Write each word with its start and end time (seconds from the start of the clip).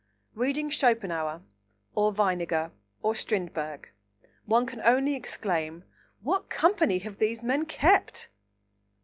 Reading 0.33 0.71
Schopenhauer, 0.71 1.43
or 1.93 2.11
Weininger, 2.11 2.71
or 3.03 3.13
Strindberg, 3.13 3.89
one 4.45 4.65
can 4.65 4.81
only 4.81 5.13
exclaim, 5.13 5.83
"What 6.23 6.49
company 6.49 6.97
have 6.97 7.17
these 7.17 7.43
men 7.43 7.67
kept!" 7.67 8.29